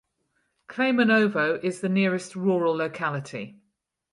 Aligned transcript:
Kleymenovo 0.67 1.63
is 1.63 1.81
the 1.81 1.87
nearest 1.87 2.35
rural 2.35 2.75
locality. 2.75 3.59